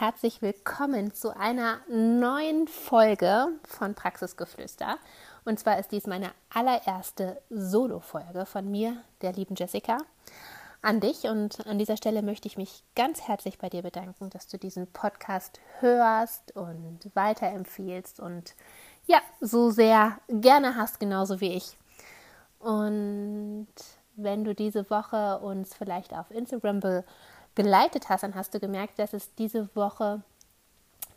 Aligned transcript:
Herzlich 0.00 0.40
willkommen 0.40 1.12
zu 1.12 1.36
einer 1.36 1.80
neuen 1.86 2.68
Folge 2.68 3.48
von 3.64 3.94
Praxisgeflüster. 3.94 4.96
Und 5.44 5.60
zwar 5.60 5.78
ist 5.78 5.92
dies 5.92 6.06
meine 6.06 6.30
allererste 6.48 7.42
Solo-Folge 7.50 8.46
von 8.46 8.70
mir, 8.70 8.96
der 9.20 9.34
lieben 9.34 9.56
Jessica, 9.56 9.98
an 10.80 11.00
dich. 11.00 11.24
Und 11.24 11.66
an 11.66 11.78
dieser 11.78 11.98
Stelle 11.98 12.22
möchte 12.22 12.48
ich 12.48 12.56
mich 12.56 12.82
ganz 12.96 13.28
herzlich 13.28 13.58
bei 13.58 13.68
dir 13.68 13.82
bedanken, 13.82 14.30
dass 14.30 14.48
du 14.48 14.56
diesen 14.56 14.86
Podcast 14.86 15.60
hörst 15.80 16.56
und 16.56 17.00
weiterempfiehlst 17.12 18.20
und 18.20 18.54
ja, 19.04 19.18
so 19.42 19.68
sehr 19.68 20.18
gerne 20.30 20.76
hast, 20.76 20.98
genauso 20.98 21.42
wie 21.42 21.52
ich. 21.52 21.76
Und 22.58 23.68
wenn 24.16 24.44
du 24.44 24.54
diese 24.54 24.88
Woche 24.88 25.40
uns 25.40 25.74
vielleicht 25.74 26.14
auf 26.14 26.30
Instagram 26.30 26.80
be 26.80 27.04
geleitet 27.54 28.08
hast, 28.08 28.22
dann 28.22 28.34
hast 28.34 28.54
du 28.54 28.60
gemerkt, 28.60 28.98
dass 28.98 29.12
es 29.12 29.34
diese 29.34 29.74
Woche 29.74 30.22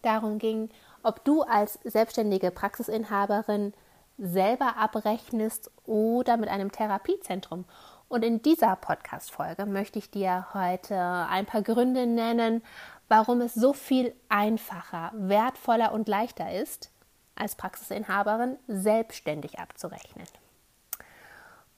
darum 0.02 0.38
ging, 0.40 0.70
ob 1.04 1.24
du 1.24 1.42
als 1.44 1.80
selbstständige 1.84 2.52
Praxisinhaberin 2.52 3.74
selber 4.18 4.78
abrechnest 4.78 5.72
oder 5.86 6.38
mit 6.38 6.50
einem 6.50 6.72
Therapiezentrum. 6.72 7.66
Und 8.08 8.24
in 8.24 8.42
dieser 8.42 8.76
Podcast-Folge 8.76 9.66
möchte 9.66 10.00
ich 10.00 10.12
dir 10.12 10.48
heute 10.54 10.96
ein 10.96 11.46
paar 11.46 11.64
Gründe 11.64 12.06
nennen, 12.06 12.64
warum 13.08 13.42
es 13.42 13.54
so 13.54 13.74
viel 13.74 14.14
einfacher, 14.30 15.12
wertvoller 15.16 15.94
und 15.94 16.08
leichter 16.08 16.54
ist, 16.54 16.92
als 17.36 17.56
Praxisinhaberin 17.56 18.58
selbstständig 18.68 19.60
abzurechnen. 19.60 20.28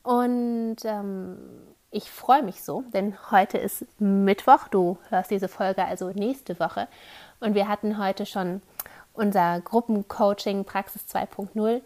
Und 0.03 0.77
ähm, 0.83 1.37
ich 1.95 2.11
freue 2.11 2.43
mich 2.43 2.61
so, 2.61 2.83
denn 2.93 3.15
heute 3.31 3.57
ist 3.57 3.85
Mittwoch. 4.01 4.67
Du 4.67 4.97
hörst 5.09 5.31
diese 5.31 5.47
Folge 5.47 5.85
also 5.85 6.09
nächste 6.09 6.59
Woche. 6.59 6.89
Und 7.39 7.55
wir 7.55 7.69
hatten 7.69 7.97
heute 7.97 8.25
schon 8.25 8.61
unser 9.13 9.61
Gruppencoaching 9.61 10.65
Praxis 10.65 11.05
2.0. 11.09 11.81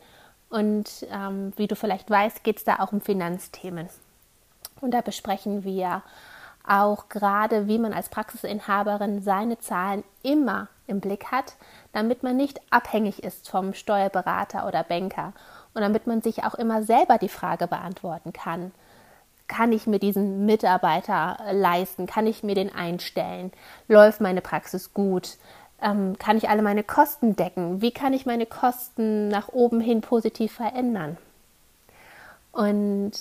Und 0.49 1.05
ähm, 1.11 1.53
wie 1.57 1.67
du 1.67 1.75
vielleicht 1.75 2.09
weißt, 2.09 2.43
geht 2.43 2.57
es 2.57 2.63
da 2.63 2.79
auch 2.79 2.91
um 2.91 3.01
Finanzthemen. 3.01 3.87
Und 4.81 4.95
da 4.95 5.01
besprechen 5.01 5.63
wir 5.63 6.01
auch 6.67 7.07
gerade, 7.09 7.67
wie 7.67 7.77
man 7.77 7.93
als 7.93 8.09
Praxisinhaberin 8.09 9.21
seine 9.21 9.59
Zahlen 9.59 10.03
immer 10.23 10.69
im 10.87 11.01
Blick 11.01 11.25
hat, 11.25 11.53
damit 11.93 12.23
man 12.23 12.35
nicht 12.35 12.59
abhängig 12.71 13.23
ist 13.23 13.47
vom 13.47 13.75
Steuerberater 13.75 14.65
oder 14.67 14.83
Banker 14.83 15.33
und 15.75 15.83
damit 15.83 16.07
man 16.07 16.23
sich 16.23 16.43
auch 16.45 16.55
immer 16.55 16.81
selber 16.81 17.19
die 17.19 17.29
Frage 17.29 17.67
beantworten 17.67 18.33
kann, 18.33 18.71
kann 19.49 19.73
ich 19.73 19.85
mir 19.87 19.99
diesen 19.99 20.45
Mitarbeiter 20.45 21.37
leisten? 21.51 22.05
Kann 22.05 22.25
ich 22.27 22.43
mir 22.43 22.55
den 22.55 22.73
einstellen? 22.73 23.51
Läuft 23.89 24.21
meine 24.21 24.39
Praxis 24.39 24.93
gut? 24.93 25.37
Ähm, 25.81 26.17
kann 26.17 26.37
ich 26.37 26.47
alle 26.47 26.61
meine 26.61 26.83
Kosten 26.83 27.35
decken? 27.35 27.81
Wie 27.81 27.91
kann 27.91 28.13
ich 28.13 28.25
meine 28.25 28.45
Kosten 28.45 29.27
nach 29.27 29.49
oben 29.49 29.81
hin 29.81 29.99
positiv 29.99 30.53
verändern? 30.53 31.17
Und 32.53 33.11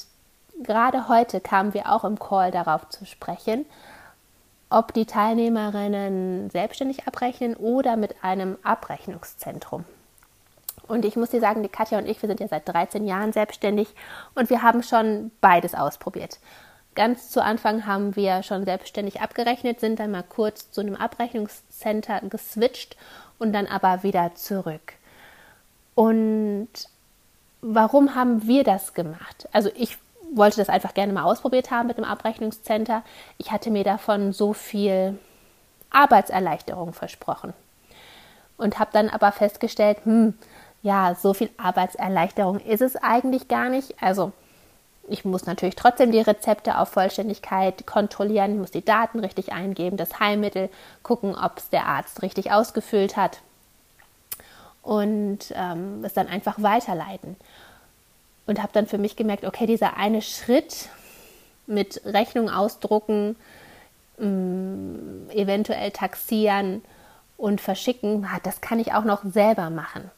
gerade 0.63 1.09
heute 1.09 1.41
kamen 1.41 1.75
wir 1.75 1.93
auch 1.93 2.05
im 2.05 2.19
Call 2.19 2.51
darauf 2.53 2.89
zu 2.89 3.05
sprechen, 3.05 3.65
ob 4.71 4.93
die 4.93 5.07
Teilnehmerinnen 5.07 6.51
selbstständig 6.51 7.07
abrechnen 7.07 7.57
oder 7.57 7.97
mit 7.97 8.23
einem 8.23 8.59
Abrechnungszentrum. 8.63 9.85
Und 10.89 11.05
ich 11.05 11.17
muss 11.17 11.31
dir 11.31 11.41
sagen, 11.41 11.63
die 11.63 11.69
Katja 11.69 11.99
und 11.99 12.09
ich, 12.09 12.21
wir 12.21 12.29
sind 12.29 12.41
ja 12.41 12.49
seit 12.49 12.67
13 12.67 13.07
Jahren 13.07 13.33
selbstständig 13.33 13.89
und 14.35 14.51
wir 14.51 14.63
haben 14.63 14.83
schon 14.83 15.31
beides 15.41 15.75
ausprobiert. 15.75 16.39
Ganz 16.95 17.31
zu 17.31 17.43
Anfang 17.43 17.87
haben 17.87 18.17
wir 18.17 18.43
schon 18.43 18.65
selbstständig 18.65 19.21
abgerechnet, 19.21 19.79
sind 19.79 20.01
dann 20.01 20.11
mal 20.11 20.25
kurz 20.25 20.73
zu 20.73 20.81
einem 20.81 20.97
Abrechnungscenter 20.97 22.23
geswitcht 22.23 22.97
und 23.39 23.53
dann 23.53 23.67
aber 23.67 24.03
wieder 24.03 24.35
zurück. 24.35 24.95
Und 25.95 26.69
warum 27.61 28.15
haben 28.15 28.47
wir 28.47 28.65
das 28.65 28.95
gemacht? 28.95 29.49
Also 29.53 29.71
ich 29.77 29.99
wollte 30.35 30.57
das 30.57 30.69
einfach 30.69 30.95
gerne 30.95 31.13
mal 31.13 31.25
ausprobiert 31.25 31.71
haben 31.71 31.89
mit 31.89 31.99
dem 31.99 32.05
Abrechnungscenter. 32.05 33.03
Ich 33.37 33.53
hatte 33.53 33.71
mir 33.71 33.85
davon 33.85 34.33
so 34.33 34.53
viel 34.53 35.19
Arbeitserleichterung 35.91 36.93
versprochen 36.93 37.53
und 38.57 38.79
habe 38.79 38.91
dann 38.93 39.09
aber 39.09 39.33
festgestellt, 39.33 39.99
hm, 40.05 40.35
ja, 40.83 41.15
so 41.15 41.35
viel 41.35 41.51
Arbeitserleichterung 41.57 42.61
ist 42.61 42.83
es 42.83 42.97
eigentlich 42.97 43.49
gar 43.49 43.69
nicht. 43.69 43.95
Also 44.01 44.33
ich 45.09 45.25
muss 45.25 45.47
natürlich 45.47 45.77
trotzdem 45.77 46.13
die 46.13 46.21
Rezepte 46.21 46.79
auf 46.79 46.91
Vollständigkeit 46.91 47.87
kontrollieren, 47.87 48.53
ich 48.53 48.59
muss 48.59 48.71
die 48.71 48.85
Daten 48.85 49.21
richtig 49.21 49.53
eingeben, 49.53 49.97
das 49.97 50.21
Heilmittel 50.21 50.69
gucken, 51.03 51.35
ob 51.35 51.59
es 51.59 51.71
der 51.71 51.87
Arzt 51.87 52.23
richtig 52.23 52.53
ausgefüllt 52.53 53.17
hat 53.17 53.41
und 54.83 55.53
ähm, 55.55 56.05
es 56.05 56.15
dann 56.15 56.29
einfach 56.29 56.63
weiterleiten. 56.63 57.37
Und 58.47 58.63
habe 58.63 58.73
dann 58.73 58.87
für 58.87 58.97
mich 58.97 59.17
gemerkt, 59.17 59.45
okay, 59.45 59.67
dieser 59.67 59.99
eine 59.99 60.23
Schritt 60.23 60.89
mit 61.67 62.01
Rechnung 62.07 62.49
ausdrucken, 62.49 63.37
mh, 64.19 64.27
mm, 64.27 65.31
eventuell 65.31 65.91
taxieren 65.91 66.83
und 67.37 67.61
verschicken, 67.61 68.27
das 68.43 68.61
kann 68.61 68.81
ich 68.81 68.95
auch 68.95 69.05
noch 69.05 69.23
selber 69.25 69.69
machen. 69.69 70.11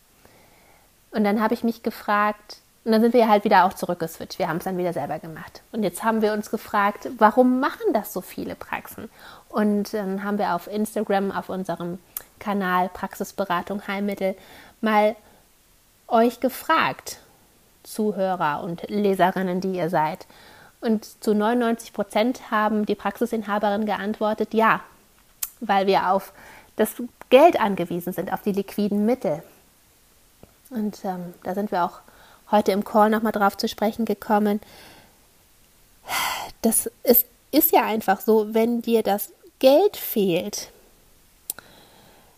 Und 1.10 1.24
dann 1.24 1.40
habe 1.40 1.54
ich 1.54 1.64
mich 1.64 1.82
gefragt, 1.82 2.58
und 2.84 2.92
dann 2.92 3.02
sind 3.02 3.12
wir 3.12 3.28
halt 3.28 3.44
wieder 3.44 3.64
auch 3.64 3.74
zurückgeswitcht. 3.74 4.38
Wir 4.38 4.48
haben 4.48 4.56
es 4.56 4.64
dann 4.64 4.78
wieder 4.78 4.92
selber 4.92 5.18
gemacht. 5.18 5.62
Und 5.70 5.82
jetzt 5.82 6.02
haben 6.02 6.22
wir 6.22 6.32
uns 6.32 6.50
gefragt, 6.50 7.08
warum 7.18 7.60
machen 7.60 7.92
das 7.92 8.12
so 8.12 8.20
viele 8.22 8.54
Praxen? 8.54 9.10
Und 9.48 9.92
dann 9.92 10.24
haben 10.24 10.38
wir 10.38 10.54
auf 10.54 10.66
Instagram, 10.66 11.30
auf 11.30 11.50
unserem 11.50 11.98
Kanal 12.38 12.88
Praxisberatung 12.88 13.86
Heilmittel, 13.86 14.34
mal 14.80 15.14
euch 16.08 16.40
gefragt, 16.40 17.18
Zuhörer 17.82 18.62
und 18.62 18.82
Leserinnen, 18.88 19.60
die 19.60 19.72
ihr 19.72 19.90
seid. 19.90 20.26
Und 20.80 21.04
zu 21.22 21.34
99 21.34 21.92
Prozent 21.92 22.50
haben 22.50 22.86
die 22.86 22.94
Praxisinhaberinnen 22.94 23.86
geantwortet, 23.86 24.54
ja, 24.54 24.80
weil 25.60 25.86
wir 25.86 26.10
auf 26.10 26.32
das 26.76 26.94
Geld 27.28 27.60
angewiesen 27.60 28.14
sind, 28.14 28.32
auf 28.32 28.40
die 28.42 28.52
liquiden 28.52 29.04
Mittel. 29.04 29.42
Und 30.70 31.04
ähm, 31.04 31.34
da 31.42 31.54
sind 31.54 31.70
wir 31.70 31.84
auch 31.84 32.00
heute 32.50 32.72
im 32.72 32.84
Call 32.84 33.10
nochmal 33.10 33.32
drauf 33.32 33.56
zu 33.56 33.68
sprechen 33.68 34.04
gekommen. 34.04 34.60
Das 36.62 36.90
ist, 37.02 37.26
ist 37.50 37.72
ja 37.72 37.84
einfach 37.84 38.20
so, 38.20 38.54
wenn 38.54 38.82
dir 38.82 39.02
das 39.02 39.30
Geld 39.58 39.96
fehlt, 39.96 40.70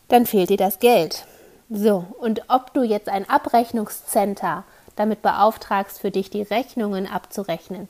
dann 0.09 0.27
fehlt 0.27 0.51
dir 0.51 0.57
das 0.57 0.79
Geld. 0.79 1.27
So, 1.71 2.05
und 2.21 2.43
ob 2.49 2.75
du 2.75 2.83
jetzt 2.83 3.09
ein 3.09 3.29
Abrechnungscenter 3.29 4.65
damit 4.97 5.23
beauftragst, 5.23 6.01
für 6.01 6.11
dich 6.11 6.29
die 6.29 6.43
Rechnungen 6.43 7.07
abzurechnen, 7.07 7.89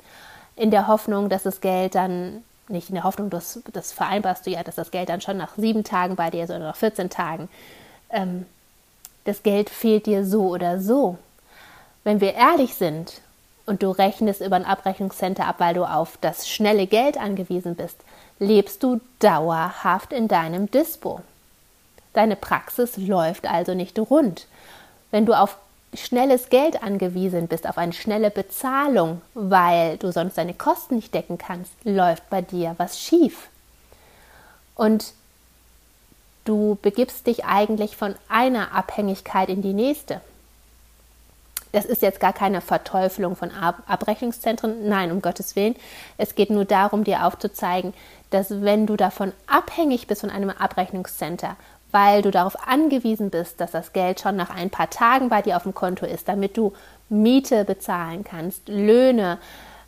in 0.55 0.71
der 0.71 0.87
Hoffnung, 0.87 1.29
dass 1.29 1.43
das 1.43 1.61
Geld 1.61 1.95
dann, 1.95 2.45
nicht 2.69 2.91
in 2.91 2.95
der 2.95 3.05
Hoffnung, 3.05 3.31
das, 3.31 3.61
das 3.73 3.93
vereinbarst 3.93 4.47
du 4.47 4.51
ja, 4.51 4.63
dass 4.63 4.77
das 4.77 4.91
Geld 4.91 5.09
dann 5.09 5.21
schon 5.21 5.37
nach 5.37 5.57
sieben 5.57 5.83
Tagen 5.83 6.15
bei 6.15 6.31
dir 6.31 6.45
ist 6.45 6.51
oder 6.51 6.61
nach 6.61 6.77
14 6.77 7.11
Tagen, 7.11 7.49
ähm, 8.11 8.47
das 9.25 9.43
Geld 9.43 9.71
fehlt 9.71 10.07
dir 10.07 10.25
so 10.25 10.49
oder 10.49 10.81
so. 10.81 11.19
Wenn 12.05 12.21
wir 12.21 12.35
ehrlich 12.35 12.75
sind 12.75 13.21
und 13.67 13.83
du 13.83 13.91
rechnest 13.91 14.41
über 14.41 14.57
ein 14.57 14.65
Abrechnungscenter 14.65 15.47
ab, 15.47 15.57
weil 15.59 15.75
du 15.75 15.85
auf 15.85 16.19
das 16.21 16.49
schnelle 16.49 16.87
Geld 16.87 17.17
angewiesen 17.17 17.77
bist, 17.77 17.99
lebst 18.39 18.83
du 18.83 19.01
dauerhaft 19.21 20.13
in 20.13 20.29
deinem 20.29 20.71
Dispo. 20.71 21.21
Deine 22.13 22.37
Praxis 22.37 22.97
läuft 22.97 23.47
also 23.47 23.75
nicht 23.75 23.99
rund. 23.99 24.47
Wenn 25.11 25.27
du 25.27 25.35
auf 25.35 25.57
schnelles 25.95 26.49
Geld 26.49 26.83
angewiesen 26.83 27.49
bist, 27.49 27.69
auf 27.69 27.79
eine 27.79 27.93
schnelle 27.93 28.31
Bezahlung, 28.31 29.23
weil 29.35 29.99
du 29.99 30.11
sonst 30.11 30.39
deine 30.39 30.55
Kosten 30.55 30.97
nicht 30.97 31.15
decken 31.15 31.39
kannst, 31.39 31.73
läuft 31.85 32.29
bei 32.31 32.43
dir 32.43 32.75
was 32.79 32.99
schief. 32.99 33.49
Und 34.75 35.13
Du 36.45 36.77
begibst 36.83 37.27
dich 37.27 37.45
eigentlich 37.45 37.97
von 37.97 38.15
einer 38.29 38.73
Abhängigkeit 38.75 39.49
in 39.49 39.63
die 39.63 39.75
nächste. 39.75 40.21
das 41.73 41.87
ist 41.87 42.03
jetzt 42.03 42.21
gar 42.21 42.35
keine 42.35 42.61
Verteufelung 42.61 43.35
von 43.35 43.51
Ab 43.51 43.83
Abrechnungszentren. 43.87 44.89
Nein, 44.89 45.11
um 45.11 45.23
Gottes 45.23 45.57
Willen. 45.57 45.75
Es 46.19 46.35
geht 46.35 46.51
nur 46.51 46.67
darum, 46.67 47.03
dir 47.03 47.25
aufzuzeigen, 47.27 47.95
dass 48.31 48.63
wenn 48.63 48.87
du 48.87 48.97
davon 48.97 49.33
abhängig 49.47 50.07
bist 50.07 50.21
von 50.21 50.31
einem 50.31 50.51
Abrechnungscenter, 50.51 51.57
weil 51.91 52.23
du 52.23 52.31
darauf 52.31 52.57
angewiesen 52.69 53.31
bist, 53.31 53.61
dass 53.61 53.71
das 53.71 53.93
Geld 53.93 54.21
schon 54.21 54.37
nach 54.37 54.51
ein 54.51 54.71
paar 54.71 54.91
Tagen 54.91 55.29
bei 55.31 55.43
dir 55.43 55.57
auf 55.57 55.63
dem 55.63 55.75
Konto 55.75 56.05
ist, 56.07 56.29
damit 56.29 56.57
du 56.57 56.73
Miete 57.09 57.65
bezahlen 57.65 58.25
kannst, 58.25 58.69
Löhne, 58.69 59.39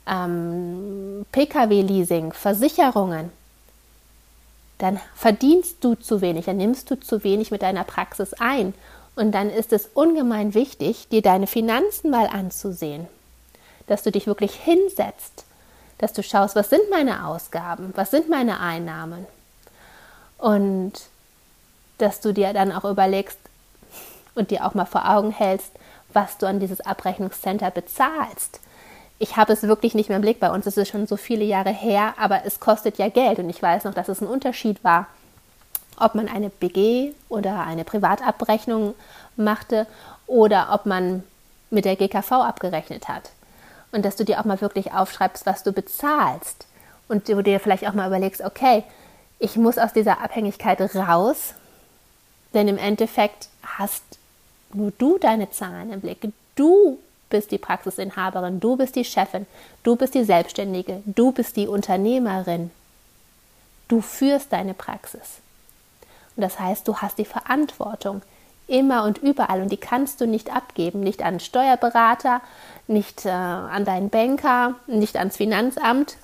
ähm, 0.07 1.25
Pkw-Leasing, 1.33 2.33
Versicherungen, 2.33 3.31
dann 4.85 5.01
verdienst 5.15 5.83
du 5.83 5.95
zu 5.95 6.21
wenig, 6.21 6.45
dann 6.45 6.59
nimmst 6.59 6.91
du 6.91 7.01
zu 7.01 7.25
wenig 7.25 7.51
mit 7.51 7.63
deiner 7.63 7.85
Praxis 7.85 8.35
ein. 8.35 8.75
Und 9.17 9.33
dann 9.33 9.49
ist 9.49 9.73
es 9.73 9.89
ungemein 9.95 10.53
wichtig, 10.53 11.09
dir 11.09 11.23
deine 11.23 11.47
Finanzen 11.47 12.11
mal 12.11 12.27
anzusehen, 12.27 13.07
dass 13.87 14.03
du 14.03 14.13
dich 14.13 14.27
wirklich 14.27 14.55
hinsetzt, 14.55 15.45
dass 15.97 16.13
du 16.13 16.23
schaust, 16.23 16.55
was 16.55 16.69
sind 16.69 16.91
meine 16.91 17.27
Ausgaben, 17.27 17.95
was 17.97 18.11
sind 18.11 18.29
meine 18.29 18.61
Einnahmen 18.61 19.25
und 20.37 20.93
dass 21.97 22.21
du 22.21 22.35
dir 22.35 22.53
dann 22.53 22.71
auch 22.71 22.85
überlegst 22.85 23.39
und 24.35 24.51
dir 24.51 24.67
auch 24.67 24.75
mal 24.75 24.85
vor 24.85 25.09
Augen 25.09 25.31
hältst, 25.31 25.71
was 26.13 26.37
du 26.37 26.47
an 26.47 26.61
dieses 26.61 26.83
Abrechnungscenter 26.83 27.71
bezahlst. 27.71 28.61
Ich 29.19 29.37
habe 29.37 29.53
es 29.53 29.63
wirklich 29.63 29.95
nicht 29.95 30.09
mehr 30.09 30.17
im 30.17 30.23
Blick. 30.23 30.41
Bei 30.41 30.51
uns 30.51 30.67
ist 30.67 30.77
es 30.77 30.89
schon 30.89 31.07
so 31.07 31.17
viele 31.17 31.45
Jahre 31.45 31.71
her, 31.71 32.15
aber 32.19 32.45
es 32.45 32.61
kostet 32.61 32.99
ja 32.99 33.09
Geld. 33.09 33.39
Und 33.39 33.49
ich 33.49 33.63
weiß 33.63 33.85
noch, 33.85 33.95
dass 33.95 34.09
es 34.09 34.21
ein 34.21 34.27
Unterschied 34.27 34.83
war, 34.83 35.07
ob 35.99 36.15
man 36.15 36.29
eine 36.29 36.51
BG 36.51 37.13
oder 37.29 37.61
eine 37.61 37.85
Privatabrechnung 37.85 38.95
machte 39.37 39.87
oder 40.27 40.69
ob 40.73 40.87
man 40.87 41.23
mit 41.71 41.85
der 41.85 41.97
GKV 41.97 42.33
abgerechnet 42.33 43.09
hat. 43.09 43.31
Und 43.93 44.05
dass 44.05 44.17
du 44.17 44.25
dir 44.25 44.41
auch 44.41 44.45
mal 44.45 44.61
wirklich 44.61 44.93
aufschreibst, 44.93 45.47
was 45.47 45.63
du 45.63 45.73
bezahlst. 45.73 46.67
Und 47.07 47.29
du 47.29 47.43
dir 47.43 47.61
vielleicht 47.61 47.87
auch 47.87 47.93
mal 47.93 48.09
überlegst, 48.09 48.41
okay, 48.41 48.83
ich 49.39 49.57
muss 49.57 49.79
aus 49.79 49.93
dieser 49.93 50.23
Abhängigkeit 50.23 50.81
raus, 50.97 51.55
denn 52.55 52.67
im 52.67 52.79
Endeffekt 52.79 53.49
hast 53.63 54.03
nur 54.73 54.93
du 54.99 55.19
deine 55.19 55.51
Zahlen 55.51 55.93
im 55.93 56.01
Blick. 56.01 56.33
Du 56.57 56.99
bist 57.35 57.51
die 57.51 57.59
Praxisinhaberin, 57.59 58.61
du 58.61 58.77
bist 58.77 58.95
die 58.95 59.05
Chefin, 59.05 59.47
du 59.83 59.97
bist 59.97 60.15
die 60.15 60.23
Selbstständige, 60.23 61.03
du 61.05 61.33
bist 61.33 61.57
die 61.57 61.67
Unternehmerin. 61.67 62.71
Du 63.89 64.01
führst 64.01 64.53
deine 64.53 64.73
Praxis. 64.73 65.41
Und 66.37 66.43
das 66.43 66.61
heißt, 66.61 66.87
du 66.87 66.99
hast 66.99 67.19
die 67.19 67.25
Verantwortung 67.25 68.23
immer 68.69 69.03
und 69.03 69.19
überall 69.19 69.63
und 69.63 69.73
die 69.73 69.79
kannst 69.79 70.21
du 70.21 70.29
nicht 70.29 70.55
abgeben, 70.55 71.01
nicht 71.01 71.25
an 71.25 71.41
Steuerberater, 71.41 72.41
nicht 72.87 73.27
äh, 73.27 73.31
an 73.31 73.85
deinen 73.85 74.11
Banker, 74.11 74.77
nicht 74.87 75.17
ans 75.17 75.37
Finanzamt. 75.37 76.17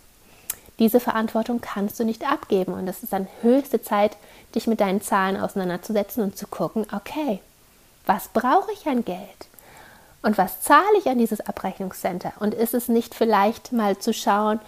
Diese 0.78 1.00
Verantwortung 1.00 1.60
kannst 1.60 1.98
du 1.98 2.04
nicht 2.04 2.24
abgeben 2.24 2.72
und 2.72 2.86
es 2.86 3.02
ist 3.02 3.12
dann 3.12 3.26
höchste 3.42 3.82
Zeit, 3.82 4.16
dich 4.54 4.68
mit 4.68 4.80
deinen 4.80 5.02
Zahlen 5.02 5.36
auseinanderzusetzen 5.36 6.22
und 6.22 6.38
zu 6.38 6.46
gucken, 6.46 6.86
okay, 6.94 7.40
was 8.06 8.28
brauche 8.28 8.70
ich 8.70 8.86
an 8.86 9.04
Geld? 9.04 9.49
Und 10.22 10.36
was 10.36 10.60
zahle 10.60 10.98
ich 10.98 11.06
an 11.06 11.18
dieses 11.18 11.40
Abrechnungscenter? 11.40 12.32
Und 12.40 12.54
ist 12.54 12.74
es 12.74 12.88
nicht 12.88 13.14
vielleicht 13.14 13.72
mal 13.72 13.98
zu 13.98 14.12
schauen, 14.12 14.60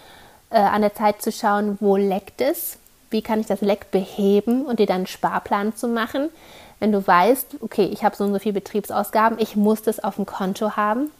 äh, 0.49 0.57
an 0.57 0.81
der 0.81 0.95
Zeit 0.95 1.21
zu 1.21 1.31
schauen, 1.31 1.77
wo 1.79 1.95
leckt 1.95 2.41
es? 2.41 2.77
Wie 3.09 3.21
kann 3.21 3.39
ich 3.39 3.45
das 3.45 3.61
Leck 3.61 3.91
beheben 3.91 4.65
und 4.65 4.79
dir 4.79 4.87
dann 4.87 4.97
einen 4.97 5.07
Sparplan 5.07 5.75
zu 5.75 5.87
machen? 5.87 6.29
Wenn 6.79 6.91
du 6.91 7.05
weißt, 7.05 7.57
okay, 7.61 7.85
ich 7.85 8.03
habe 8.03 8.15
so 8.15 8.23
und 8.23 8.33
so 8.33 8.39
viel 8.39 8.53
Betriebsausgaben, 8.53 9.39
ich 9.39 9.55
muss 9.55 9.83
das 9.83 10.03
auf 10.03 10.15
dem 10.15 10.25
Konto 10.25 10.75
haben, 10.75 11.11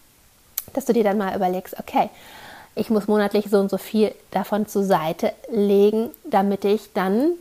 dass 0.73 0.85
du 0.85 0.93
dir 0.93 1.03
dann 1.03 1.17
mal 1.17 1.35
überlegst, 1.35 1.79
okay, 1.79 2.09
ich 2.75 2.89
muss 2.89 3.07
monatlich 3.07 3.45
so 3.49 3.59
und 3.59 3.69
so 3.69 3.77
viel 3.77 4.13
davon 4.31 4.67
zur 4.67 4.83
Seite 4.83 5.31
legen, 5.51 6.09
damit 6.25 6.65
ich 6.65 6.91
dann 6.93 7.33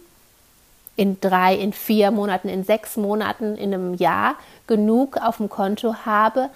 in 0.95 1.21
drei, 1.21 1.55
in 1.55 1.73
vier 1.73 2.11
Monaten, 2.11 2.49
in 2.49 2.65
sechs 2.65 2.97
Monaten, 2.97 3.57
in 3.57 3.73
einem 3.73 3.95
Jahr 3.95 4.35
genug 4.67 5.17
auf 5.17 5.39
dem 5.39 5.49
Konto 5.49 5.95
habe, 6.05 6.51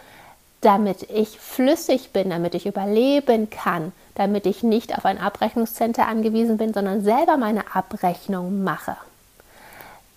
damit 0.67 1.09
ich 1.11 1.39
flüssig 1.39 2.13
bin, 2.13 2.31
damit 2.31 2.57
ich 2.57 2.67
überleben 2.67 3.49
kann, 3.51 3.93
damit 4.17 4.47
ich 4.47 4.65
nicht 4.65 4.99
auf 4.99 5.05
ein 5.05 5.17
Abrechnungscenter 5.17 6.09
angewiesen 6.09 6.57
bin, 6.57 6.75
sondern 6.75 7.05
selber 7.05 7.37
meine 7.37 7.73
Abrechnung 7.73 8.65
mache. 8.65 8.97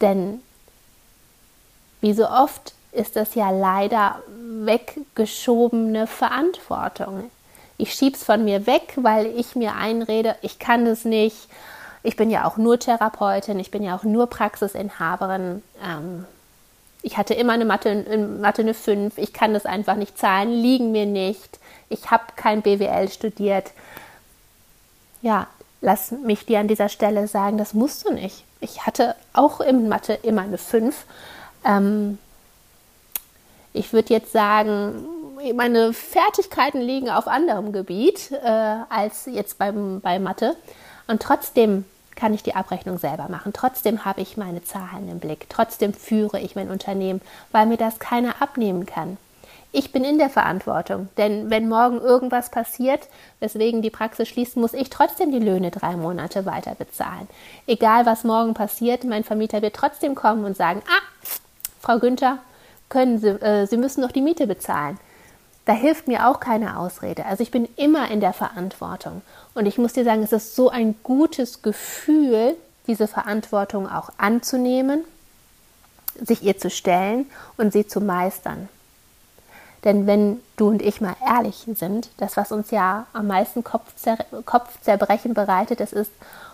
Denn 0.01 0.42
wie 2.01 2.13
so 2.13 2.28
oft 2.28 2.74
ist 2.92 3.16
das 3.16 3.36
ja 3.36 3.51
leider 3.51 4.24
weggeschobene 4.66 6.07
Verantwortung. 6.07 7.30
Ich 7.78 7.94
schiebe 7.94 8.18
es 8.18 8.24
von 8.24 8.44
mir 8.44 8.66
weg, 8.66 8.94
weil 8.95 9.28
ich 9.28 9.56
mir 9.56 9.75
einrede, 9.75 10.36
ich 10.42 10.57
kann 10.57 10.86
das 10.86 11.06
nicht. 11.06 11.48
Ich 12.02 12.16
bin 12.16 12.31
ja 12.31 12.48
auch 12.48 12.57
nur 12.57 12.80
Therapeutin, 12.80 13.60
ich 13.60 13.69
bin 13.69 13.84
ja 13.84 13.95
auch 13.95 14.04
nur 14.04 14.25
Praxisinhaberin. 14.25 15.62
Ähm, 15.86 16.25
ich 17.01 17.18
hatte 17.18 17.34
immer 17.34 17.54
eine 17.54 17.66
Mathe, 17.66 17.90
in 17.90 18.42
Mathe 18.42 18.62
eine 18.62 18.74
5, 18.74 19.18
ich 19.18 19.34
kann 19.34 19.54
das 19.54 19.66
einfach 19.66 19.96
nicht 19.96 20.18
zahlen, 20.18 20.51
liegen 20.51 20.92
mir 20.92 21.06
nicht, 21.06 21.60
ich 21.90 22.12
habe 22.12 22.24
kein 22.36 22.62
BWL 22.62 23.10
studiert. 23.10 23.72
Ja, 25.22 25.48
lass 25.81 26.12
mich 26.12 26.46
dir 26.46 26.60
an 26.60 26.68
dieser 26.68 26.90
Stelle 26.90 27.28
sagen, 27.28 27.57
das 27.57 27.74
musst 27.74 28.06
du 28.06 28.13
nicht. 28.13 28.44
Ich 28.62 28.86
hatte 28.86 29.16
auch 29.34 29.62
in 29.62 29.88
Mathe 29.88 30.13
immer 30.13 30.42
eine 30.42 30.57
5. 30.57 31.06
Ähm, 31.66 32.18
ich 33.74 33.94
würde 33.94 34.13
jetzt 34.13 34.31
sagen, 34.31 35.06
meine 35.56 35.94
Fertigkeiten 35.94 36.81
liegen 36.81 37.10
auf 37.10 37.28
anderem 37.28 37.72
Gebiet 37.72 38.31
äh, 38.31 38.75
als 38.90 39.25
jetzt 39.25 39.57
beim, 39.57 40.02
bei 40.02 40.19
Mathe. 40.19 40.56
Und 41.07 41.22
trotzdem 41.22 41.86
kann 42.19 42.33
ich 42.33 42.44
die 42.44 42.56
Abrechnung 42.56 42.98
selber 42.98 43.30
machen. 43.30 43.54
Trotzdem 43.54 44.04
habe 44.06 44.21
ich 44.21 44.38
meine 44.38 44.63
Zahlen 44.63 45.07
im 45.10 45.19
Blick. 45.19 45.48
Trotzdem 45.50 45.94
führe 45.94 46.39
ich 46.39 46.56
mein 46.56 46.69
Unternehmen, 46.69 47.21
weil 47.51 47.66
mir 47.66 47.77
das 47.77 48.00
keiner 48.00 48.42
abnehmen 48.42 48.86
kann. 48.86 49.18
Ich 49.71 49.92
bin 49.92 50.04
in 50.04 50.18
der 50.18 50.31
Verantwortung, 50.31 51.10
denn 51.18 51.51
wenn 51.51 51.69
morgen 51.69 52.00
irgendwas 52.01 52.50
passiert, 52.50 53.07
weswegen 53.39 53.83
die 53.83 53.92
Praxis 53.92 54.27
schließt, 54.27 54.57
muss 54.57 54.74
ich 54.74 54.89
trotzdem 54.89 55.31
die 55.31 55.39
Löhne 55.39 55.69
drei 55.69 55.95
Monate 55.95 56.48
weiter 56.48 56.74
bezahlen. 56.74 57.27
Egal 57.68 58.07
was 58.07 58.24
morgen 58.24 58.56
passiert, 58.56 59.04
mein 59.04 59.24
Vermieter 59.24 59.62
wird 59.62 59.75
trotzdem 59.75 60.16
kommen 60.16 60.44
und 60.44 60.57
sagen, 60.57 60.81
ah, 60.88 61.30
Frau 61.80 62.00
Günther, 62.00 62.39
können 62.89 63.19
Sie, 63.19 63.30
äh, 63.30 63.68
Sie 63.68 63.77
müssen 63.77 64.01
noch 64.01 64.12
die 64.12 64.24
Miete 64.24 64.48
bezahlen. 64.48 64.98
Da 65.69 65.75
hilft 65.75 66.07
mir 66.07 66.28
auch 66.28 66.40
keine 66.40 66.80
Ausrede. 66.80 67.28
Also 67.28 67.44
ich 67.44 67.52
bin 67.52 67.69
immer 67.76 68.09
in 68.09 68.21
der 68.21 68.33
Verantwortung. 68.33 69.21
Und 69.54 69.68
ich 69.68 69.78
muss 69.78 69.94
dir 69.94 70.04
sagen, 70.04 70.23
es 70.23 70.31
ist 70.31 70.56
so 70.56 70.71
ein 70.71 70.95
gutes 71.04 71.61
Gefühl, 71.61 72.56
diese 72.88 73.07
Verantwortung 73.07 73.88
auch 73.88 74.09
anzunehmen, 74.18 75.04
sich 76.19 76.42
ihr 76.42 76.57
zu 76.57 76.71
stellen 76.71 77.28
und 77.56 77.71
sie 77.71 77.85
zu 77.85 78.02
meistern. 78.02 78.68
Denn 79.83 80.07
wenn 80.07 80.40
du 80.57 80.69
und 80.69 80.81
ich 80.81 81.02
mal 81.02 81.16
ehrlich 81.23 81.68
sind, 81.76 82.09
das, 82.18 82.35
was 82.35 82.52
uns 82.52 82.71
ja 82.71 83.06
am 83.14 83.28
meisten 83.28 83.64
Kopfzer 83.64 84.18
Kopfzerbrechen 84.45 85.35
bereitet, 85.35 85.81
das 85.81 85.94
ist, 85.94 86.11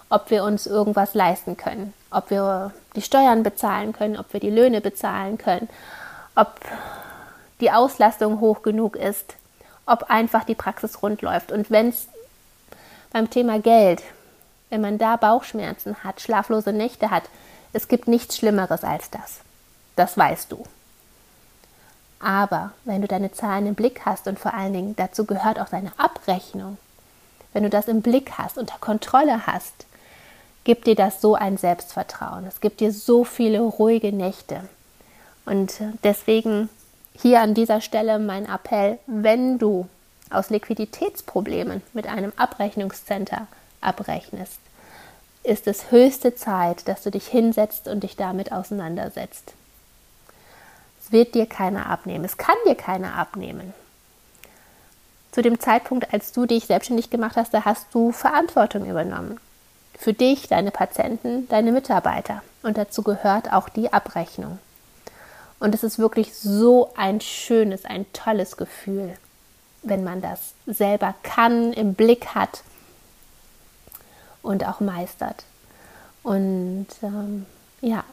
ob 0.10 0.30
wir 0.30 0.44
uns 0.44 0.68
irgendwas 0.68 1.14
leisten 1.14 1.56
können, 1.56 1.94
ob 2.12 2.32
wir 2.32 2.74
die 2.98 3.02
Steuern 3.02 3.44
bezahlen 3.44 3.94
können, 3.94 4.18
ob 4.18 4.34
wir 4.34 4.42
die 4.42 4.50
Löhne 4.50 4.82
bezahlen 4.82 5.38
können, 5.38 5.70
ob 6.36 6.60
die 7.62 7.72
Auslastung 7.72 8.40
hoch 8.40 8.62
genug 8.62 8.96
ist, 8.96 9.36
ob 9.86 10.10
einfach 10.10 10.44
die 10.44 10.56
Praxis 10.56 11.02
rund 11.02 11.22
läuft. 11.22 11.52
Und 11.52 11.72
wenn 11.72 11.90
es 11.90 12.08
beim 13.12 13.30
Thema 13.30 13.60
Geld, 13.60 14.04
wenn 14.70 14.82
man 14.82 14.98
da 14.98 15.16
Bauchschmerzen 15.16 16.04
hat, 16.04 16.22
schlaflose 16.22 16.74
Nächte 16.74 17.12
hat, 17.12 17.24
es 17.74 17.88
gibt 17.88 18.08
nichts 18.08 18.38
Schlimmeres 18.38 18.84
als 18.84 19.10
das. 19.10 19.40
Das 19.96 20.18
weißt 20.18 20.52
du. 20.52 20.66
Aber 22.20 22.72
wenn 22.84 23.02
du 23.02 23.08
deine 23.08 23.32
Zahlen 23.32 23.68
im 23.68 23.76
Blick 23.76 24.06
hast 24.06 24.28
und 24.28 24.40
vor 24.40 24.54
allen 24.54 24.74
Dingen 24.74 24.96
dazu 24.96 25.26
gehört 25.26 25.60
auch 25.60 25.70
deine 25.70 25.92
Abrechnung, 25.98 26.78
wenn 27.54 27.64
du 27.64 27.70
das 27.70 27.88
im 27.88 28.02
Blick 28.02 28.34
hast, 28.38 28.58
unter 28.58 28.78
Kontrolle 28.80 29.46
hast, 29.48 29.86
gibt 30.64 30.88
dir 30.88 30.96
das 30.96 31.22
so 31.22 31.36
ein 31.36 31.58
Selbstvertrauen. 31.58 32.46
Es 32.48 32.60
gibt 32.60 32.80
dir 32.80 32.92
so 32.92 33.24
viele 33.24 33.62
ruhige 33.62 34.12
Nächte. 34.12 34.68
Und 35.46 35.76
deswegen 36.04 36.70
hier 37.22 37.42
an 37.42 37.54
dieser 37.54 37.82
Stelle 37.82 38.20
mein 38.20 38.46
Appell, 38.46 39.00
wenn 39.08 39.58
du 39.58 39.88
aus 40.30 40.50
Liquiditätsproblemen 40.50 41.82
mit 41.94 42.08
einem 42.08 42.34
Abrechnungscenter 42.36 43.48
abrechnest, 43.82 44.60
ist 45.44 45.68
es 45.68 45.92
höchste 45.92 46.36
Zeit, 46.36 46.88
dass 46.88 47.04
du 47.04 47.12
dich 47.12 47.28
hinsetzt 47.28 47.88
und 47.88 48.02
dich 48.04 48.16
damit 48.16 48.52
auseinandersetzt. 48.52 49.54
Es 51.02 51.12
wird 51.12 51.36
dir 51.36 51.46
keiner 51.46 51.88
abnehmen, 51.88 52.26
es 52.26 52.38
kann 52.38 52.56
dir 52.68 52.76
keiner 52.76 53.16
abnehmen. 53.16 53.74
Zu 55.32 55.42
dem 55.42 55.60
Zeitpunkt, 55.60 56.14
als 56.14 56.32
du 56.32 56.46
dich 56.46 56.66
selbstständig 56.66 57.10
gemacht 57.10 57.36
hast, 57.36 57.54
da 57.54 57.66
hast 57.66 57.88
du 57.94 58.12
Verantwortung 58.12 58.86
übernommen. 58.90 59.40
Für 59.98 60.14
dich, 60.14 60.48
deine 60.48 60.72
Patienten, 60.72 61.48
deine 61.50 61.72
Mitarbeiter. 61.72 62.42
Und 62.64 62.78
dazu 62.78 63.04
gehört 63.04 63.52
auch 63.54 63.70
die 63.70 63.92
Abrechnung. 63.94 64.60
Und 65.66 65.74
es 65.74 65.84
ist 65.84 65.98
wirklich 65.98 66.36
so 66.36 66.92
ein 66.96 67.22
schönes, 67.22 67.86
ein 67.86 68.06
tolles 68.14 68.56
Gefühl, 68.56 69.18
wenn 69.82 70.04
man 70.04 70.22
das 70.22 70.54
selber 70.68 71.16
kann, 71.24 71.74
im 71.74 71.96
Blick 71.96 72.36
hat 72.36 72.62
und 74.44 74.64
auch 74.64 74.80
meistert. 74.80 75.44
Und 76.22 76.86
ähm, 77.02 77.48
ja, 77.82 78.04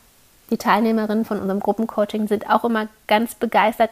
die 0.49 0.57
Teilnehmerinnen 0.57 1.27
von 1.27 1.41
unserem 1.41 1.61
Gruppencoaching 1.61 2.27
sind 2.27 2.49
auch 2.49 2.65
immer 2.65 2.89
ganz 3.07 3.35
begeistert. 3.35 3.91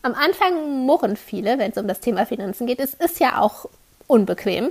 Am 0.00 0.14
Anfang 0.14 0.86
murren 0.86 1.18
viele, 1.18 1.58
wenn 1.58 1.72
es 1.72 1.76
um 1.76 1.86
das 1.86 2.00
Thema 2.00 2.24
Finanzen 2.24 2.66
geht. 2.66 2.80
Es 2.80 2.94
ist 2.94 3.20
ja 3.20 3.38
auch 3.38 3.66
unbequem. 4.06 4.70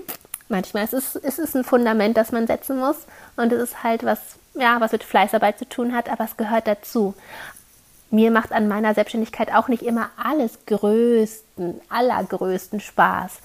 Manchmal 0.50 0.86
ist 0.86 0.94
es, 0.94 1.16
es 1.18 1.38
ist 1.38 1.56
ein 1.56 1.63
Fundament, 1.63 2.18
das 2.18 2.32
man 2.32 2.48
setzen 2.48 2.80
muss. 2.80 2.98
Und 3.36 3.54
es 3.54 3.62
ist 3.62 3.84
halt 3.84 4.04
was, 4.04 4.18
ja, 4.56 4.82
was 4.82 4.92
mit 4.92 5.04
Fleißarbeit 5.04 5.60
zu 5.60 5.70
tun 5.70 5.94
hat, 5.94 6.10
aber 6.10 6.24
es 6.24 6.36
gehört 6.36 6.66
dazu. 6.66 7.13
Mir 8.13 8.29
macht 8.29 8.51
an 8.51 8.67
meiner 8.67 8.93
Selbstständigkeit 8.93 9.51
auch 9.51 9.70
nicht 9.70 9.82
immer 9.82 10.12
alles 10.24 10.60
größten, 10.67 11.82
allergrößten 11.89 12.79
Spaß. 12.79 13.39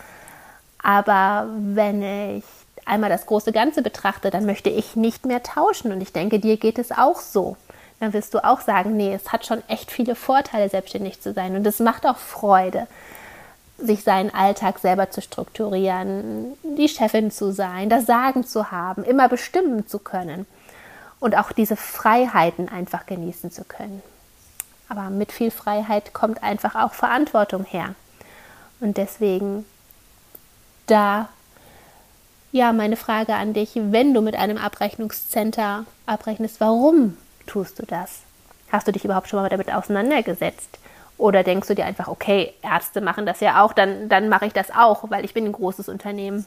Aber 0.82 1.48
wenn 1.56 2.02
ich 2.36 2.44
einmal 2.84 3.08
das 3.08 3.24
große 3.24 3.50
Ganze 3.50 3.80
betrachte, 3.80 4.28
dann 4.30 4.44
möchte 4.44 4.68
ich 4.68 4.94
nicht 4.94 5.24
mehr 5.24 5.42
tauschen. 5.42 5.90
Und 5.90 6.02
ich 6.02 6.12
denke, 6.12 6.38
dir 6.38 6.58
geht 6.58 6.78
es 6.78 6.92
auch 6.92 7.18
so. 7.18 7.56
Dann 7.98 8.12
wirst 8.12 8.34
du 8.34 8.44
auch 8.44 8.60
sagen, 8.60 8.94
nee, 8.94 9.14
es 9.14 9.32
hat 9.32 9.46
schon 9.46 9.62
echt 9.68 9.90
viele 9.90 10.14
Vorteile, 10.14 10.68
selbstständig 10.68 11.22
zu 11.22 11.32
sein. 11.32 11.56
Und 11.56 11.66
es 11.66 11.80
macht 11.80 12.04
auch 12.04 12.18
Freude, 12.18 12.86
sich 13.78 14.04
seinen 14.04 14.34
Alltag 14.34 14.80
selber 14.80 15.08
zu 15.08 15.22
strukturieren, 15.22 16.58
die 16.62 16.90
Chefin 16.90 17.30
zu 17.30 17.52
sein, 17.52 17.88
das 17.88 18.04
Sagen 18.04 18.44
zu 18.44 18.70
haben, 18.70 19.02
immer 19.02 19.30
bestimmen 19.30 19.86
zu 19.86 19.98
können 19.98 20.44
und 21.20 21.38
auch 21.38 21.52
diese 21.52 21.76
Freiheiten 21.76 22.68
einfach 22.68 23.06
genießen 23.06 23.50
zu 23.50 23.64
können. 23.64 24.02
Aber 24.88 25.10
mit 25.10 25.32
viel 25.32 25.50
Freiheit 25.50 26.14
kommt 26.14 26.42
einfach 26.42 26.74
auch 26.74 26.94
Verantwortung 26.94 27.64
her. 27.64 27.94
Und 28.80 28.96
deswegen 28.96 29.64
da 30.86 31.28
ja, 32.50 32.72
meine 32.72 32.96
Frage 32.96 33.34
an 33.34 33.52
dich, 33.52 33.72
wenn 33.74 34.14
du 34.14 34.22
mit 34.22 34.34
einem 34.34 34.56
Abrechnungscenter 34.56 35.84
abrechnest, 36.06 36.60
warum 36.60 37.16
tust 37.46 37.78
du 37.78 37.84
das? 37.84 38.20
Hast 38.72 38.88
du 38.88 38.92
dich 38.92 39.04
überhaupt 39.04 39.28
schon 39.28 39.40
mal 39.40 39.48
damit 39.48 39.72
auseinandergesetzt? 39.72 40.78
Oder 41.18 41.42
denkst 41.42 41.68
du 41.68 41.74
dir 41.74 41.84
einfach, 41.84 42.08
okay, 42.08 42.54
Ärzte 42.62 43.00
machen 43.00 43.26
das 43.26 43.40
ja 43.40 43.62
auch, 43.62 43.72
dann, 43.72 44.08
dann 44.08 44.28
mache 44.28 44.46
ich 44.46 44.52
das 44.52 44.70
auch, 44.70 45.10
weil 45.10 45.24
ich 45.24 45.34
bin 45.34 45.44
ein 45.44 45.52
großes 45.52 45.88
Unternehmen. 45.88 46.46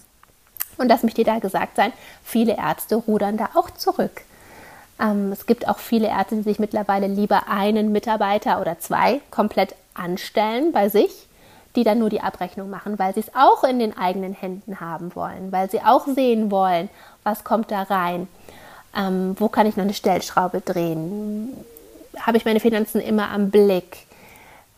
Und 0.77 0.88
lass 0.88 1.03
mich 1.03 1.13
dir 1.13 1.25
da 1.25 1.39
gesagt 1.39 1.75
sein, 1.75 1.91
viele 2.24 2.57
Ärzte 2.57 2.95
rudern 2.95 3.38
da 3.38 3.50
auch 3.53 3.69
zurück. 3.71 4.21
Ähm, 5.01 5.31
es 5.31 5.46
gibt 5.46 5.67
auch 5.67 5.79
viele 5.79 6.08
Ärzte, 6.08 6.36
die 6.36 6.43
sich 6.43 6.60
mittlerweile 6.60 7.08
lieber 7.08 7.48
einen 7.48 7.91
Mitarbeiter 7.91 8.62
oder 8.62 8.79
zwei 8.79 9.22
komplett 9.31 9.75
anstellen 9.93 10.72
bei 10.72 10.89
sich 10.89 11.27
die 11.75 11.84
dann 11.84 12.00
nur 12.00 12.10
die 12.10 12.22
Abrechnung 12.22 12.70
machen, 12.70 13.00
weil 13.00 13.13
sie 13.13 13.22
es 13.22 13.36
auch 13.36 13.63
in 13.63 13.79
den 13.79 13.98
eigenen 13.98 14.34
Händen 14.34 14.79
haben 14.79 15.15
wollen, 15.15 15.51
weil 15.51 15.70
sie 15.70 15.81
auch 15.81 16.05
sehen 16.05 16.51
wollen, 16.51 16.89
was 17.24 17.43
kommt 17.43 17.72
da 17.72 17.84
rein, 17.84 18.27
ähm, 18.96 19.36
wo 19.39 19.48
kann 19.48 19.67
ich 19.67 19.77
noch 19.77 19.84
eine 19.84 19.93
Stellschraube 19.93 20.62
drehen, 20.62 21.53
habe 22.20 22.38
ich 22.38 22.46
meine 22.46 22.60
Finanzen 22.60 23.00
immer 23.00 23.29
am 23.29 23.51
Blick, 23.51 24.05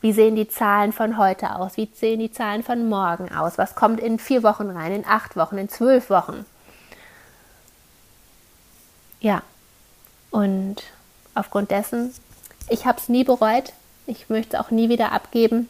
wie 0.01 0.13
sehen 0.13 0.35
die 0.35 0.47
Zahlen 0.47 0.91
von 0.91 1.17
heute 1.17 1.55
aus, 1.55 1.77
wie 1.77 1.89
sehen 1.93 2.19
die 2.19 2.31
Zahlen 2.31 2.61
von 2.61 2.87
morgen 2.89 3.33
aus, 3.33 3.57
was 3.57 3.73
kommt 3.73 3.99
in 3.99 4.19
vier 4.19 4.43
Wochen 4.43 4.69
rein, 4.69 4.91
in 4.91 5.05
acht 5.05 5.35
Wochen, 5.35 5.57
in 5.57 5.69
zwölf 5.69 6.09
Wochen. 6.09 6.45
Ja, 9.21 9.41
und 10.33 10.83
aufgrund 11.33 11.71
dessen, 11.71 12.13
ich 12.67 12.85
habe 12.85 12.99
es 12.99 13.07
nie 13.07 13.23
bereut, 13.23 13.71
ich 14.07 14.27
möchte 14.27 14.57
es 14.57 14.61
auch 14.61 14.71
nie 14.71 14.89
wieder 14.89 15.13
abgeben 15.13 15.69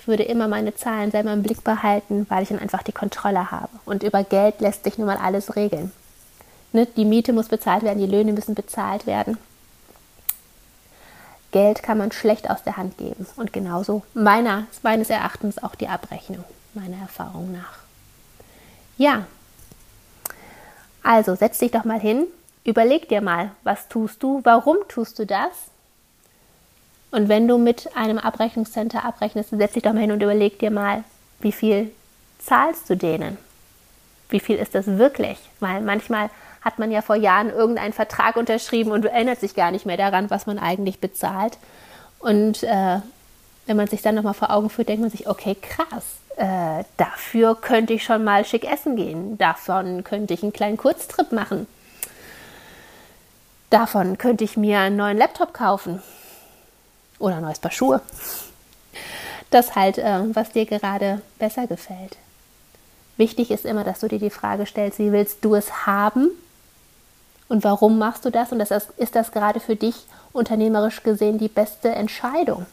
ich 0.00 0.08
würde 0.08 0.22
immer 0.22 0.48
meine 0.48 0.74
Zahlen 0.74 1.10
selber 1.10 1.30
im 1.30 1.42
Blick 1.42 1.62
behalten, 1.62 2.24
weil 2.30 2.42
ich 2.42 2.48
dann 2.48 2.58
einfach 2.58 2.82
die 2.82 2.92
Kontrolle 2.92 3.50
habe. 3.50 3.68
Und 3.84 4.02
über 4.02 4.24
Geld 4.24 4.58
lässt 4.60 4.84
sich 4.84 4.96
nun 4.96 5.06
mal 5.06 5.18
alles 5.18 5.56
regeln. 5.56 5.92
Ne? 6.72 6.86
Die 6.96 7.04
Miete 7.04 7.34
muss 7.34 7.48
bezahlt 7.48 7.82
werden, 7.82 7.98
die 7.98 8.06
Löhne 8.06 8.32
müssen 8.32 8.54
bezahlt 8.54 9.06
werden. 9.06 9.36
Geld 11.52 11.82
kann 11.82 11.98
man 11.98 12.12
schlecht 12.12 12.48
aus 12.48 12.62
der 12.62 12.78
Hand 12.78 12.96
geben. 12.96 13.26
Und 13.36 13.52
genauso 13.52 14.02
meiner, 14.14 14.64
meines 14.82 15.10
Erachtens 15.10 15.62
auch 15.62 15.74
die 15.74 15.88
Abrechnung, 15.88 16.44
meiner 16.72 16.96
Erfahrung 16.96 17.52
nach. 17.52 17.80
Ja, 18.96 19.26
also 21.02 21.34
setz 21.34 21.58
dich 21.58 21.72
doch 21.72 21.84
mal 21.84 22.00
hin, 22.00 22.26
überleg 22.64 23.08
dir 23.08 23.20
mal, 23.20 23.52
was 23.62 23.88
tust 23.88 24.22
du, 24.22 24.40
warum 24.44 24.76
tust 24.88 25.18
du 25.18 25.26
das 25.26 25.70
und 27.10 27.28
wenn 27.28 27.48
du 27.48 27.58
mit 27.58 27.96
einem 27.96 28.18
Abrechnungscenter 28.18 29.04
abrechnest, 29.04 29.50
setz 29.50 29.72
dich 29.72 29.82
doch 29.82 29.92
mal 29.92 30.00
hin 30.00 30.12
und 30.12 30.22
überleg 30.22 30.58
dir 30.58 30.70
mal, 30.70 31.04
wie 31.40 31.52
viel 31.52 31.90
zahlst 32.38 32.88
du 32.88 32.96
denen? 32.96 33.36
Wie 34.28 34.40
viel 34.40 34.56
ist 34.56 34.74
das 34.74 34.86
wirklich? 34.86 35.38
Weil 35.58 35.80
manchmal 35.80 36.30
hat 36.60 36.78
man 36.78 36.92
ja 36.92 37.02
vor 37.02 37.16
Jahren 37.16 37.50
irgendeinen 37.50 37.92
Vertrag 37.92 38.36
unterschrieben 38.36 38.92
und 38.92 39.04
erinnert 39.04 39.40
sich 39.40 39.54
gar 39.54 39.70
nicht 39.70 39.86
mehr 39.86 39.96
daran, 39.96 40.30
was 40.30 40.46
man 40.46 40.58
eigentlich 40.58 41.00
bezahlt. 41.00 41.58
Und 42.20 42.62
äh, 42.62 43.00
wenn 43.66 43.76
man 43.76 43.88
sich 43.88 44.02
dann 44.02 44.14
nochmal 44.14 44.34
vor 44.34 44.50
Augen 44.50 44.70
führt, 44.70 44.88
denkt 44.88 45.00
man 45.00 45.10
sich, 45.10 45.26
okay, 45.26 45.56
krass, 45.60 46.04
äh, 46.36 46.84
dafür 46.96 47.56
könnte 47.56 47.94
ich 47.94 48.04
schon 48.04 48.22
mal 48.22 48.44
schick 48.44 48.70
essen 48.70 48.94
gehen. 48.94 49.36
Davon 49.36 50.04
könnte 50.04 50.34
ich 50.34 50.42
einen 50.42 50.52
kleinen 50.52 50.76
Kurztrip 50.76 51.32
machen. 51.32 51.66
Davon 53.70 54.18
könnte 54.18 54.44
ich 54.44 54.56
mir 54.56 54.80
einen 54.80 54.96
neuen 54.96 55.16
Laptop 55.16 55.54
kaufen 55.54 56.02
oder 57.20 57.36
ein 57.36 57.42
neues 57.42 57.60
Paar 57.60 57.70
Schuhe. 57.70 58.00
Das 59.50 59.76
halt, 59.76 59.98
äh, 59.98 60.34
was 60.34 60.50
dir 60.50 60.66
gerade 60.66 61.22
besser 61.38 61.66
gefällt. 61.66 62.16
Wichtig 63.16 63.50
ist 63.50 63.64
immer, 63.64 63.84
dass 63.84 64.00
du 64.00 64.08
dir 64.08 64.18
die 64.18 64.30
Frage 64.30 64.66
stellst, 64.66 64.98
wie 64.98 65.12
willst 65.12 65.44
du 65.44 65.54
es 65.54 65.86
haben 65.86 66.30
und 67.48 67.64
warum 67.64 67.98
machst 67.98 68.24
du 68.24 68.30
das? 68.30 68.50
Und 68.52 68.58
das 68.58 68.70
ist, 68.70 68.90
ist 68.96 69.14
das 69.14 69.32
gerade 69.32 69.60
für 69.60 69.76
dich 69.76 69.94
unternehmerisch 70.32 71.02
gesehen 71.02 71.38
die 71.38 71.48
beste 71.48 71.90
Entscheidung? 71.90 72.66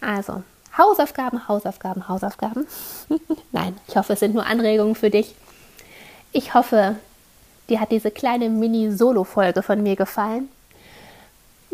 Also, 0.00 0.42
Hausaufgaben, 0.76 1.46
Hausaufgaben, 1.46 2.08
Hausaufgaben. 2.08 2.66
Nein, 3.52 3.78
ich 3.86 3.96
hoffe, 3.96 4.14
es 4.14 4.20
sind 4.20 4.34
nur 4.34 4.46
Anregungen 4.46 4.94
für 4.94 5.10
dich. 5.10 5.34
Ich 6.32 6.54
hoffe, 6.54 6.96
dir 7.68 7.80
hat 7.80 7.90
diese 7.90 8.10
kleine 8.10 8.48
Mini-Solo-Folge 8.48 9.62
von 9.62 9.82
mir 9.82 9.96
gefallen 9.96 10.48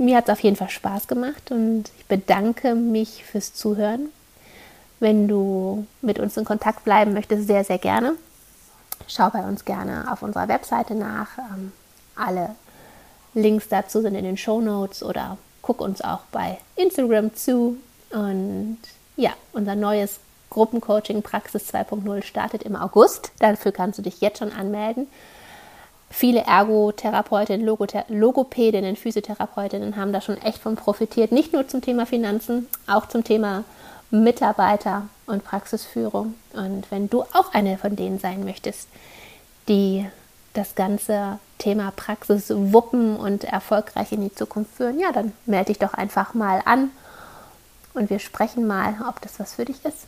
mir 0.00 0.16
hat 0.16 0.28
es 0.28 0.32
auf 0.32 0.40
jeden 0.40 0.56
Fall 0.56 0.70
Spaß 0.70 1.06
gemacht 1.06 1.50
und 1.50 1.84
ich 1.98 2.06
bedanke 2.06 2.74
mich 2.74 3.24
fürs 3.24 3.54
Zuhören. 3.54 4.08
Wenn 4.98 5.28
du 5.28 5.86
mit 6.00 6.18
uns 6.18 6.36
in 6.36 6.44
Kontakt 6.44 6.84
bleiben 6.84 7.12
möchtest, 7.12 7.46
sehr, 7.46 7.64
sehr 7.64 7.78
gerne. 7.78 8.14
Schau 9.06 9.28
bei 9.30 9.40
uns 9.40 9.64
gerne 9.64 10.10
auf 10.10 10.22
unserer 10.22 10.48
Webseite 10.48 10.94
nach. 10.94 11.38
Ähm, 11.38 11.72
alle 12.16 12.54
Links 13.34 13.68
dazu 13.68 14.00
sind 14.00 14.14
in 14.14 14.24
den 14.24 14.36
Show 14.36 14.60
Notes 14.60 15.02
oder 15.02 15.36
guck 15.62 15.80
uns 15.80 16.00
auch 16.00 16.20
bei 16.32 16.58
Instagram 16.76 17.34
zu. 17.34 17.76
Und 18.10 18.78
ja, 19.16 19.32
unser 19.52 19.74
neues 19.74 20.18
Gruppencoaching 20.48 21.22
Praxis 21.22 21.72
2.0 21.74 22.22
startet 22.22 22.62
im 22.62 22.74
August. 22.74 23.32
Dafür 23.38 23.72
kannst 23.72 23.98
du 23.98 24.02
dich 24.02 24.20
jetzt 24.22 24.38
schon 24.38 24.52
anmelden. 24.52 25.08
Viele 26.12 26.40
Ergotherapeutinnen, 26.40 27.64
Logopädinnen, 27.64 28.96
Physiotherapeutinnen 28.96 29.96
haben 29.96 30.12
da 30.12 30.20
schon 30.20 30.36
echt 30.38 30.58
von 30.58 30.74
profitiert. 30.74 31.30
Nicht 31.30 31.52
nur 31.52 31.68
zum 31.68 31.82
Thema 31.82 32.04
Finanzen, 32.04 32.66
auch 32.88 33.06
zum 33.06 33.22
Thema 33.22 33.64
Mitarbeiter 34.10 35.08
und 35.26 35.44
Praxisführung. 35.44 36.34
Und 36.52 36.90
wenn 36.90 37.08
du 37.08 37.22
auch 37.22 37.54
eine 37.54 37.78
von 37.78 37.94
denen 37.94 38.18
sein 38.18 38.44
möchtest, 38.44 38.88
die 39.68 40.04
das 40.52 40.74
ganze 40.74 41.38
Thema 41.58 41.92
Praxis 41.94 42.46
wuppen 42.50 43.16
und 43.16 43.44
erfolgreich 43.44 44.10
in 44.10 44.22
die 44.22 44.34
Zukunft 44.34 44.74
führen, 44.74 44.98
ja, 44.98 45.12
dann 45.12 45.32
melde 45.46 45.66
dich 45.66 45.78
doch 45.78 45.94
einfach 45.94 46.34
mal 46.34 46.60
an 46.64 46.90
und 47.94 48.10
wir 48.10 48.18
sprechen 48.18 48.66
mal, 48.66 48.96
ob 49.08 49.20
das 49.20 49.38
was 49.38 49.54
für 49.54 49.64
dich 49.64 49.84
ist. 49.84 50.06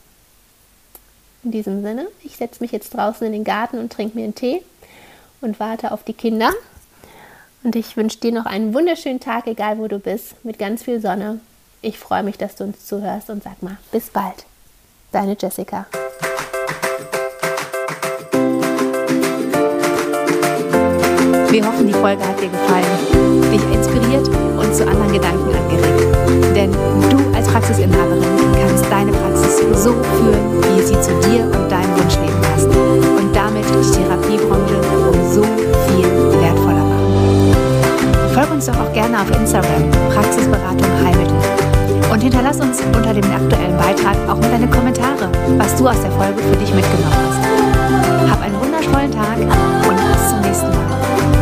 In 1.45 1.53
diesem 1.53 1.83
Sinne, 1.83 2.09
ich 2.25 2.37
setze 2.37 2.61
mich 2.61 2.73
jetzt 2.73 2.95
draußen 2.95 3.25
in 3.25 3.33
den 3.33 3.45
Garten 3.45 3.79
und 3.79 3.93
trinke 3.93 4.17
mir 4.17 4.25
einen 4.25 4.35
Tee 4.35 4.63
und 5.43 5.61
warte 5.61 5.93
auf 5.93 6.05
die 6.05 6.15
Kinder. 6.15 6.51
Und 7.65 7.77
ich 7.77 7.97
wünsche 7.97 8.19
dir 8.19 8.33
noch 8.33 8.47
einen 8.47 8.75
wunderschönen 8.75 9.21
Tag, 9.21 9.47
egal 9.47 9.79
wo 9.79 9.87
du 9.87 9.99
bist, 9.99 10.35
mit 10.45 10.59
ganz 10.59 10.83
viel 10.83 11.01
Sonne. 11.01 11.41
Ich 11.81 11.99
freue 11.99 12.23
mich, 12.23 12.39
dass 12.39 12.57
du 12.57 12.65
uns 12.65 12.87
zuhörst 12.87 13.31
und 13.31 13.43
sag 13.43 13.63
mal, 13.63 13.77
bis 13.91 14.11
bald. 14.11 14.45
Deine 15.13 15.37
Jessica. 15.39 15.87
Wir 21.51 21.67
hoffen, 21.67 21.87
die 21.87 21.93
Folge 21.93 22.27
hat 22.27 22.41
dir 22.41 22.49
gefallen, 22.49 23.53
dich 23.53 23.63
inspiriert 23.75 24.27
und 24.27 24.75
zu 24.75 24.87
anderen 24.87 25.13
Gedanken 25.13 25.55
angeregt. 25.55 26.57
Denn 26.57 26.73
du 26.73 27.37
als 27.37 27.47
Praxisinhaberin 27.47 28.23
kannst 28.55 28.91
deine 28.91 29.13
Praxis 29.13 29.59
so 29.59 29.93
führen, 29.93 30.63
wie 30.63 30.83
sie 30.83 31.01
zu 31.01 31.11
dir 31.21 31.22
auf 39.23 39.31
Instagram 39.39 39.89
Praxisberatung 40.13 40.91
Heilmittel 41.05 41.37
und 42.11 42.21
hinterlass 42.21 42.59
uns 42.59 42.81
unter 42.81 43.15
dem 43.15 43.25
aktuellen 43.25 43.77
Beitrag 43.77 44.17
auch 44.29 44.37
mal 44.41 44.51
deine 44.51 44.69
Kommentare, 44.69 45.31
was 45.59 45.77
du 45.77 45.89
aus 45.89 46.01
der 46.03 46.11
Folge 46.13 46.43
für 46.43 46.57
dich 46.57 46.75
mitgenommen 46.75 47.15
hast. 47.15 48.31
Hab 48.31 48.43
einen 48.43 48.61
wundervollen 48.61 49.13
Tag 49.13 49.39
und 49.39 49.97
bis 50.13 50.29
zum 50.29 50.41
nächsten 50.41 50.69
Mal. 50.71 51.42